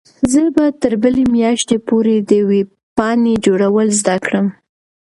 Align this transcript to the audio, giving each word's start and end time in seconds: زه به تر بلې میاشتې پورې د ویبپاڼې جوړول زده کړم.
زه 0.31 0.41
به 0.55 0.65
تر 0.81 0.93
بلې 1.01 1.23
میاشتې 1.35 1.77
پورې 1.87 2.15
د 2.29 2.31
ویبپاڼې 2.49 3.33
جوړول 3.45 3.87
زده 3.99 4.15
کړم. 4.25 4.47